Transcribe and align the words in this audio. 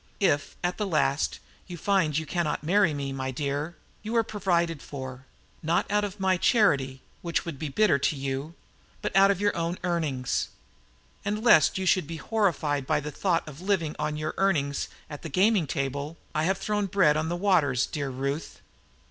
If, 0.19 0.55
at 0.63 0.79
the 0.79 0.87
last, 0.87 1.37
you 1.67 1.77
find 1.77 2.17
you 2.17 2.25
cannot 2.25 2.63
marry 2.63 2.91
me, 2.91 3.13
my 3.13 3.29
dear, 3.29 3.75
you 4.01 4.15
are 4.15 4.23
provided 4.23 4.81
for. 4.81 5.27
Not 5.61 5.85
out 5.91 6.03
of 6.03 6.19
my 6.19 6.37
charity, 6.37 7.03
which 7.21 7.45
would 7.45 7.59
be 7.59 7.69
bitter 7.69 7.99
to 7.99 8.15
you, 8.15 8.55
but 9.03 9.15
out 9.15 9.29
of 9.29 9.39
your 9.39 9.55
own 9.55 9.77
earnings. 9.83 10.49
And, 11.23 11.43
lest 11.43 11.77
you 11.77 11.85
should 11.85 12.07
be 12.07 12.17
horrified 12.17 12.89
at 12.89 13.03
the 13.03 13.11
thought 13.11 13.47
of 13.47 13.61
living 13.61 13.95
on 13.99 14.17
your 14.17 14.33
earnings 14.37 14.87
at 15.07 15.21
the 15.21 15.29
gaming 15.29 15.67
table, 15.67 16.17
I 16.33 16.45
have 16.45 16.57
thrown 16.57 16.87
bread 16.87 17.15
on 17.15 17.29
the 17.29 17.35
waters, 17.35 17.85
dear 17.85 18.09
Ruth. 18.09 18.59